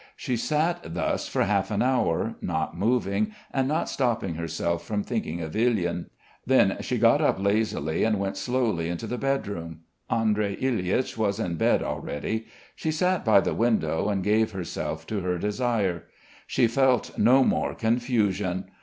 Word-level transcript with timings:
She 0.15 0.35
sat 0.35 0.95
thus 0.95 1.27
for 1.27 1.43
half 1.43 1.69
an 1.69 1.83
hour, 1.83 2.33
not 2.41 2.75
moving, 2.75 3.33
and 3.53 3.67
not 3.67 3.87
stopping 3.87 4.33
herself 4.33 4.83
from 4.83 5.03
thinking 5.03 5.41
of 5.41 5.55
Ilyin. 5.55 6.07
Then 6.43 6.77
she 6.81 6.97
got 6.97 7.21
up 7.21 7.39
lazily 7.39 8.03
and 8.03 8.19
went 8.19 8.35
slowly 8.35 8.89
into 8.89 9.05
the 9.05 9.19
bed 9.19 9.47
room. 9.47 9.81
Andrey 10.09 10.57
Ilyitch 10.59 11.17
was 11.19 11.39
in 11.39 11.53
bed 11.53 11.83
already. 11.83 12.47
She 12.75 12.89
sat 12.89 13.23
by 13.23 13.41
the 13.41 13.53
window 13.53 14.09
and 14.09 14.23
gave 14.23 14.53
herself 14.53 15.05
to 15.05 15.19
her 15.19 15.37
desire. 15.37 16.05
She 16.47 16.65
felt 16.65 17.15
no 17.19 17.43
more 17.43 17.75
"confusion." 17.75 18.71